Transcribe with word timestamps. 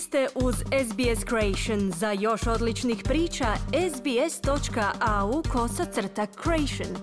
Ste 0.00 0.26
uz 0.34 0.54
SBS 0.54 1.24
Creation. 1.28 1.92
Za 1.92 2.12
još 2.12 2.46
odličnih 2.46 3.02
priča, 3.04 3.46
sbs.au 3.94 5.42
kosacrta 5.52 6.26
creation. 6.42 6.96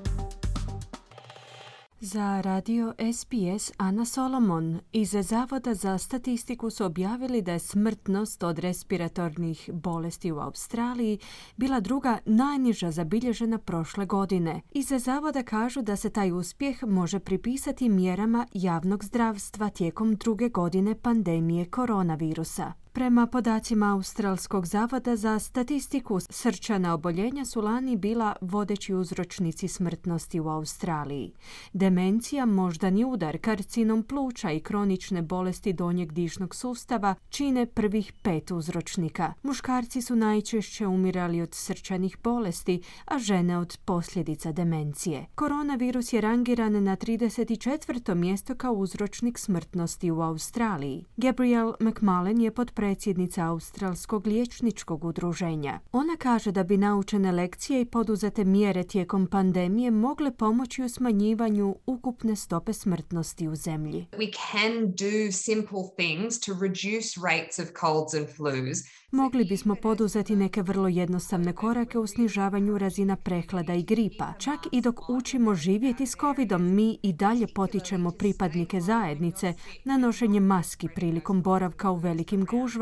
Za 2.00 2.42
radio 2.42 2.94
SBS 3.14 3.72
Ana 3.78 4.06
Solomon 4.06 4.80
iz 4.92 5.16
Zavoda 5.22 5.74
za 5.74 5.98
statistiku 5.98 6.70
su 6.70 6.86
objavili 6.86 7.42
da 7.42 7.52
je 7.52 7.60
smrtnost 7.60 8.44
od 8.44 8.60
respiratornih 8.60 9.70
bolesti 9.74 10.32
u 10.32 10.40
Australiji 10.40 11.20
bila 11.58 11.80
druga 11.80 12.18
najniža 12.26 12.92
zabilježena 12.92 13.58
prošle 13.58 14.06
godine. 14.06 14.62
Iz 14.72 14.88
Zavoda 14.98 15.44
kažu 15.44 15.82
da 15.82 15.96
se 15.96 16.10
taj 16.10 16.32
uspjeh 16.32 16.84
može 16.84 17.20
pripisati 17.20 17.90
mjerama 17.90 18.48
javnog 18.54 19.04
zdravstva 19.04 19.70
tijekom 19.70 20.16
druge 20.16 20.50
godine 20.50 20.96
pandemije 21.02 21.66
koronavirusa. 21.66 22.85
Prema 22.96 23.28
podacima 23.28 23.94
Australskog 23.94 24.66
zavoda 24.66 25.16
za 25.16 25.40
statistiku, 25.40 26.20
srčana 26.20 26.94
oboljenja 26.94 27.46
su 27.46 27.62
lani 27.62 27.96
bila 27.96 28.36
vodeći 28.42 28.94
uzročnici 28.94 29.68
smrtnosti 29.68 30.40
u 30.40 30.50
Australiji. 30.50 31.32
Demencija, 31.74 32.46
moždani 32.46 33.06
udar, 33.06 33.38
karcinom 33.38 34.04
pluća 34.04 34.52
i 34.52 34.60
kronične 34.60 35.22
bolesti 35.22 35.74
donjeg 35.74 36.12
dišnog 36.12 36.56
sustava 36.56 37.16
čine 37.30 37.66
prvih 37.66 38.14
pet 38.22 38.52
uzročnika. 38.52 39.34
Muškarci 39.44 40.02
su 40.02 40.16
najčešće 40.16 40.88
umirali 40.88 41.42
od 41.42 41.54
srčanih 41.54 42.18
bolesti, 42.24 42.82
a 43.06 43.20
žene 43.20 43.58
od 43.58 43.78
posljedica 43.86 44.52
demencije. 44.52 45.26
Koronavirus 45.36 46.14
je 46.14 46.22
rangiran 46.22 46.84
na 46.84 46.98
34. 46.98 48.16
mjesto 48.16 48.56
kao 48.56 48.74
uzročnik 48.74 49.38
smrtnosti 49.38 50.12
u 50.12 50.22
Australiji. 50.22 51.06
Gabriel 51.18 51.74
McMullen 51.80 52.42
je 52.42 52.52
pod 52.52 52.72
predsjednica 52.86 53.46
Australskog 53.46 54.28
liječničkog 54.28 55.04
udruženja. 55.04 55.80
Ona 55.92 56.18
kaže 56.18 56.52
da 56.52 56.64
bi 56.64 56.78
naučene 56.78 57.32
lekcije 57.32 57.82
i 57.82 57.86
poduzete 57.86 58.44
mjere 58.44 58.84
tijekom 58.84 59.28
pandemije 59.28 59.92
mogle 59.92 60.38
pomoći 60.38 60.84
u 60.84 60.90
smanjivanju 60.90 61.76
ukupne 61.86 62.36
stope 62.36 62.74
smrtnosti 62.74 63.48
u 63.48 63.56
zemlji. 63.56 64.08
We 64.12 64.34
can 64.52 64.86
do 64.86 65.32
simple 65.32 65.84
things 65.98 66.40
to 66.40 66.52
reduce 66.62 67.08
rates 67.30 67.60
of 67.60 67.68
colds 67.82 68.14
and 68.14 68.28
flus. 68.36 68.78
Mogli 69.12 69.46
bismo 69.46 69.76
poduzeti 69.76 70.36
neke 70.36 70.62
vrlo 70.62 70.88
jednostavne 70.88 71.54
korake 71.54 72.00
u 72.00 72.08
snižavanju 72.08 72.78
razina 72.78 73.16
prehlada 73.16 73.74
i 73.74 73.84
gripa. 73.84 74.34
Čak 74.40 74.60
i 74.72 74.82
dok 74.82 75.10
učimo 75.10 75.56
živjeti 75.56 76.06
s 76.06 76.16
covidom, 76.16 76.76
mi 76.76 77.00
i 77.04 77.14
dalje 77.14 77.48
potičemo 77.48 78.12
pripadnike 78.12 78.82
zajednice 78.82 79.54
na 79.86 79.98
nošenje 79.98 80.40
maski 80.40 80.88
prilikom 80.96 81.42
boravka 81.42 81.92
u 81.92 81.96
velikim 81.96 82.46
gužvama 82.46 82.75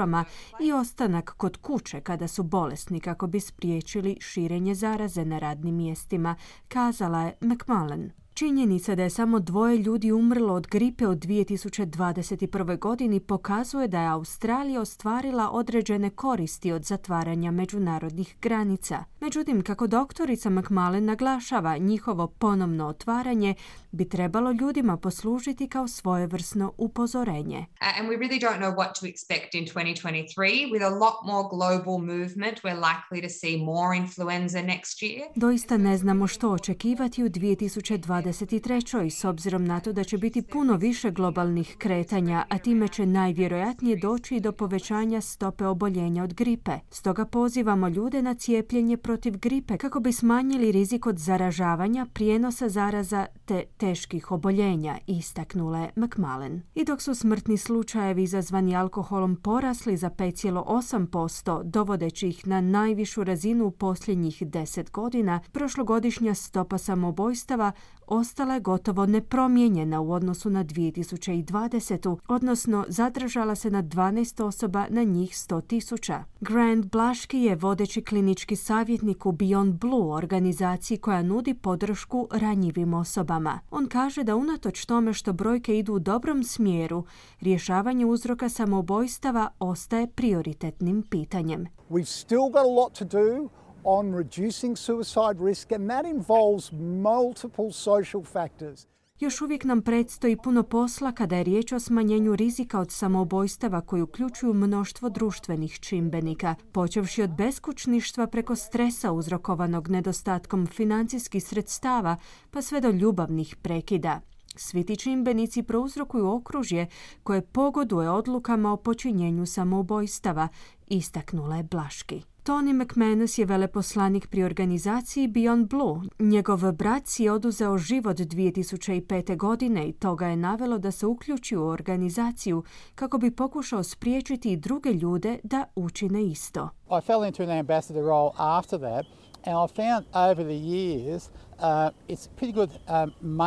i 0.61 0.73
ostanak 0.73 1.33
kod 1.37 1.57
kuće 1.57 2.01
kada 2.01 2.27
su 2.27 2.43
bolesni 2.43 2.99
kako 2.99 3.27
bi 3.27 3.39
spriječili 3.39 4.17
širenje 4.19 4.75
zaraze 4.75 5.25
na 5.25 5.39
radnim 5.39 5.75
mjestima, 5.75 6.35
kazala 6.67 7.21
je 7.21 7.33
McMullen. 7.41 8.11
Činjenica 8.33 8.95
da 8.95 9.03
je 9.03 9.09
samo 9.09 9.39
dvoje 9.39 9.77
ljudi 9.77 10.11
umrlo 10.11 10.53
od 10.53 10.67
gripe 10.67 11.07
u 11.07 11.15
2021. 11.15 12.79
godini 12.79 13.19
pokazuje 13.19 13.87
da 13.87 14.01
je 14.01 14.07
Australija 14.07 14.81
ostvarila 14.81 15.49
određene 15.51 16.09
koristi 16.09 16.71
od 16.71 16.83
zatvaranja 16.83 17.51
međunarodnih 17.51 18.35
granica. 18.41 19.03
Međutim, 19.23 19.61
kako 19.61 19.87
doktorica 19.87 20.49
McMullen 20.49 21.05
naglašava, 21.05 21.77
njihovo 21.77 22.27
ponovno 22.27 22.87
otvaranje 22.87 23.55
bi 23.91 24.09
trebalo 24.09 24.51
ljudima 24.51 24.97
poslužiti 24.97 25.67
kao 25.69 25.87
svojevrsno 25.87 26.73
upozorenje. 26.77 27.65
And 27.99 28.09
we 28.09 28.17
really 28.17 28.41
don't 28.41 28.59
know 28.59 28.75
what 28.75 28.99
to 28.99 29.05
expect 29.05 29.49
in 29.53 29.65
2023 29.65 30.71
with 30.73 30.83
a 30.83 30.89
lot 30.89 31.15
more 31.25 31.47
global 31.49 31.97
movement. 31.97 32.55
We're 32.63 32.81
likely 32.91 33.21
to 33.21 33.29
see 33.29 33.57
more 33.57 33.97
influenza 33.97 34.61
next 34.61 35.01
year. 35.01 35.21
Doista 35.35 35.77
ne 35.77 35.97
znamo 35.97 36.27
što 36.27 36.51
očekivati 36.51 37.23
u 37.23 37.29
2023 37.29 37.97
2023. 37.97 39.09
s 39.09 39.25
obzirom 39.25 39.65
na 39.65 39.79
to 39.79 39.93
da 39.93 40.03
će 40.03 40.17
biti 40.17 40.41
puno 40.41 40.75
više 40.75 41.11
globalnih 41.11 41.75
kretanja, 41.77 42.45
a 42.49 42.57
time 42.57 42.87
će 42.87 43.05
najvjerojatnije 43.05 43.97
doći 43.97 44.39
do 44.39 44.51
povećanja 44.51 45.21
stope 45.21 45.65
oboljenja 45.65 46.23
od 46.23 46.33
gripe. 46.33 46.71
Stoga 46.89 47.25
pozivamo 47.25 47.87
ljude 47.87 48.21
na 48.21 48.33
cijepljenje 48.33 48.97
protiv 48.97 49.12
gripe 49.21 49.77
kako 49.77 49.99
bi 49.99 50.13
smanjili 50.13 50.71
rizik 50.71 51.05
od 51.05 51.17
zaražavanja, 51.17 52.05
prijenosa 52.13 52.69
zaraza 52.69 53.25
te 53.45 53.63
teških 53.77 54.31
oboljenja, 54.31 54.97
istaknula 55.07 55.79
je 55.79 55.91
McMullen. 55.95 56.61
I 56.75 56.85
dok 56.85 57.01
su 57.01 57.15
smrtni 57.15 57.57
slučajevi 57.57 58.23
izazvani 58.23 58.75
alkoholom 58.75 59.35
porasli 59.35 59.97
za 59.97 60.09
5,8%, 60.09 61.63
dovodeći 61.63 62.27
ih 62.27 62.47
na 62.47 62.61
najvišu 62.61 63.23
razinu 63.23 63.65
u 63.65 63.71
posljednjih 63.71 64.41
10 64.41 64.91
godina, 64.91 65.39
prošlogodišnja 65.51 66.33
stopa 66.33 66.77
samobojstava 66.77 67.71
ostala 68.07 68.53
je 68.53 68.59
gotovo 68.59 69.05
nepromijenjena 69.05 70.01
u 70.01 70.11
odnosu 70.11 70.49
na 70.49 70.63
2020. 70.63 72.17
odnosno 72.27 72.85
zadržala 72.87 73.55
se 73.55 73.71
na 73.71 73.83
12 73.83 74.43
osoba 74.43 74.85
na 74.89 75.03
njih 75.03 75.31
100 75.31 75.67
tisuća. 75.67 76.23
Grant 76.41 76.85
Blaški 76.85 77.39
je 77.39 77.55
vodeći 77.55 78.01
klinički 78.01 78.55
savjetnik 78.55 79.02
u 79.03 79.31
Beyond 79.31 79.73
Blue, 79.73 80.15
organizaciji 80.15 80.97
koja 80.97 81.21
nudi 81.21 81.53
podršku 81.53 82.27
ranjivim 82.31 82.93
osobama. 82.93 83.59
On 83.71 83.87
kaže 83.87 84.23
da 84.23 84.35
unatoč 84.35 84.85
tome 84.85 85.13
što 85.13 85.33
brojke 85.33 85.79
idu 85.79 85.93
u 85.93 85.99
dobrom 85.99 86.43
smjeru, 86.43 87.05
rješavanje 87.41 88.05
uzroka 88.05 88.49
samoubojstava 88.49 89.49
ostaje 89.59 90.07
prioritetnim 90.07 91.03
pitanjem. 91.09 91.65
We've 91.89 92.23
still 92.23 92.49
got 92.51 92.65
a 92.65 92.81
lot 92.81 92.99
to 92.99 93.05
do 93.05 93.49
on 93.83 94.15
reducing 94.15 94.77
suicide 94.77 95.45
risk, 95.45 95.71
and 95.71 95.89
that 95.89 96.05
involves 96.05 96.71
multiple 97.03 97.71
social 97.71 98.23
factors. 98.23 98.87
Još 99.23 99.41
uvijek 99.41 99.63
nam 99.63 99.81
predstoji 99.81 100.37
puno 100.37 100.63
posla 100.63 101.11
kada 101.11 101.35
je 101.35 101.43
riječ 101.43 101.71
o 101.71 101.79
smanjenju 101.79 102.35
rizika 102.35 102.79
od 102.79 102.91
samoubojstava 102.91 103.81
koji 103.81 104.01
uključuju 104.01 104.53
mnoštvo 104.53 105.09
društvenih 105.09 105.79
čimbenika, 105.79 106.55
počevši 106.71 107.21
od 107.21 107.29
beskućništva 107.29 108.27
preko 108.27 108.55
stresa 108.55 109.11
uzrokovanog 109.11 109.89
nedostatkom 109.89 110.67
financijskih 110.67 111.43
sredstava 111.43 112.17
pa 112.51 112.61
sve 112.61 112.81
do 112.81 112.89
ljubavnih 112.89 113.55
prekida. 113.61 114.21
Svi 114.55 114.85
ti 114.85 114.95
čimbenici 114.95 115.63
prouzrokuju 115.63 116.31
okružje 116.31 116.87
koje 117.23 117.41
pogoduje 117.41 118.09
odlukama 118.09 118.73
o 118.73 118.77
počinjenju 118.77 119.45
samoubojstava, 119.45 120.47
istaknula 120.87 121.57
je 121.57 121.63
Blaški. 121.63 122.32
Tony 122.43 122.73
McManus 122.73 123.37
je 123.37 123.45
veleposlanik 123.45 124.27
pri 124.27 124.43
organizaciji 124.43 125.27
Beyond 125.27 125.67
Blue. 125.69 126.01
Njegov 126.19 126.71
brat 126.71 127.07
si 127.07 127.23
je 127.23 127.31
oduzeo 127.31 127.77
život 127.77 128.17
2005. 128.17 129.37
godine 129.37 129.87
i 129.87 129.93
toga 129.93 130.27
je 130.27 130.35
navelo 130.35 130.77
da 130.77 130.91
se 130.91 131.05
uključi 131.05 131.55
u 131.55 131.67
organizaciju 131.67 132.63
kako 132.95 133.17
bi 133.17 133.31
pokušao 133.31 133.83
spriječiti 133.83 134.57
druge 134.57 134.89
ljude 134.89 135.39
da 135.43 135.65
učine 135.75 136.23
isto. 136.23 136.69
I 136.89 137.05
fell 137.05 137.25
into 137.25 137.43
an 137.43 137.49
ambassador 137.49 138.03
role 138.03 138.31
after 138.37 138.79
that 138.79 139.05
and 139.45 139.55
I 139.55 139.75
found 139.75 140.05
over 140.13 140.43
the 140.43 140.59
years 140.59 141.29
Uh, 141.63 141.91
um. 142.07 143.41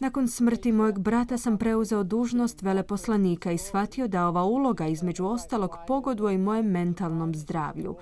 Nakon 0.00 0.28
smrti 0.28 0.72
mojeg 0.72 0.98
brata 0.98 1.38
sam 1.38 1.58
preuzeo 1.58 2.02
dužnost 2.02 2.62
veleposlanika 2.62 3.52
i 3.52 3.58
shvatio 3.58 4.08
da 4.08 4.26
ova 4.26 4.44
uloga 4.44 4.86
između 4.86 5.26
ostalog 5.26 5.76
pogoduje 5.86 6.34
i 6.34 6.38
mojem 6.38 6.66
mentalnom 6.66 7.34
zdravlju. 7.34 7.96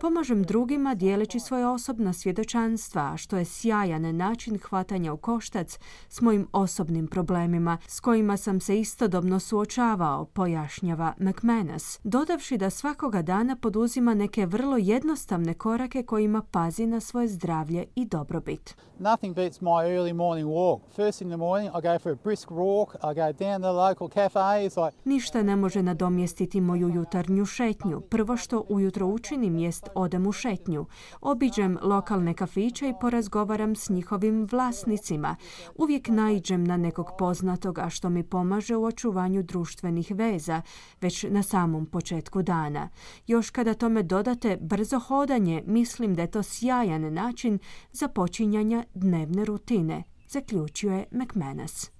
Pomažem 0.00 0.42
drugima 0.42 0.94
dijeleći 0.94 1.40
svoje 1.40 1.66
osobna 1.66 2.12
svjedočanstva, 2.12 3.16
što 3.16 3.36
je 3.36 3.44
sjajan 3.44 4.16
način 4.16 4.58
hvatanja 4.58 5.12
u 5.12 5.16
koštac 5.16 5.78
s 6.08 6.20
mojim 6.20 6.48
osobnim 6.52 7.06
problemima 7.06 7.78
s 7.86 8.00
kojima 8.00 8.36
sam 8.36 8.60
se 8.60 8.80
istodobno 8.80 9.40
suočavao, 9.40 10.24
pojašnjava 10.24 11.14
McManus, 11.18 11.98
dodavši 12.04 12.58
da 12.58 12.70
svakoga 12.70 13.22
dana 13.22 13.56
poduzima 13.56 14.14
neke 14.14 14.46
vrlo 14.46 14.76
jednostavne 14.76 15.54
korake 15.54 16.02
kojima 16.02 16.42
pazi 16.50 16.86
na 16.86 17.00
svoje 17.00 17.28
zdravlje 17.28 17.84
i 17.94 18.04
dobrobit. 18.12 18.76
Nothing 18.98 19.34
beats 19.34 19.60
my 19.60 19.96
early 19.96 20.12
morning 20.12 20.46
walk. 20.46 20.80
First 20.96 21.22
in 21.22 21.28
the 21.28 21.36
morning 21.36 21.70
I 21.74 21.80
go 21.80 21.98
for 21.98 22.12
a 22.12 22.16
brisk 22.16 22.50
walk, 22.50 22.94
I 22.94 23.14
go 23.14 23.32
down 23.44 23.60
the 23.60 23.72
local 23.72 24.08
cafes. 24.08 24.76
I... 24.76 24.90
Ništa 25.04 25.42
ne 25.42 25.56
može 25.56 25.82
nadomjestiti 25.82 26.60
moju 26.60 26.88
jutarnju 26.88 27.46
šetnju. 27.46 28.00
Prvo 28.00 28.36
što 28.36 28.64
ujutro 28.68 29.06
učinim 29.06 29.58
jest 29.58 29.88
odem 29.94 30.26
u 30.26 30.32
šetnju. 30.32 30.86
Obiđem 31.20 31.78
lokalne 31.82 32.34
kafiće 32.34 32.88
i 32.88 32.94
porazgovaram 33.00 33.76
s 33.76 33.88
njihovim 33.88 34.48
vlasnicima. 34.50 35.36
Uvijek 35.74 36.08
naiđem 36.08 36.64
na 36.64 36.76
nekog 36.76 37.10
poznatoga 37.18 37.88
što 37.88 38.10
mi 38.10 38.22
pomaže 38.22 38.76
u 38.76 38.84
očuvanju 38.84 39.42
društvenih 39.42 40.12
veza, 40.14 40.62
već 41.00 41.22
na 41.22 41.42
samom 41.42 41.86
početku 41.86 42.42
dana. 42.42 42.88
Još 43.26 43.50
kada 43.50 43.74
tome 43.74 44.02
dodate 44.02 44.56
brzo 44.60 44.98
hodanje, 44.98 45.62
mislim 45.66 46.14
da 46.14 46.22
je 46.22 46.30
to 46.30 46.42
sjajan 46.42 47.14
način 47.14 47.58
započinjanja 47.92 48.84
dnevne 48.94 49.44
rutine, 49.44 50.02
zaključuje 50.28 51.06
McManus. 51.10 51.90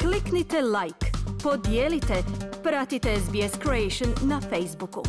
Kliknite 0.00 0.60
like 0.62 1.12
podijelite, 1.42 2.14
pratite 2.62 3.16
SBS 3.16 3.58
Creation 3.62 4.28
na 4.28 4.40
Facebooku. 4.40 5.02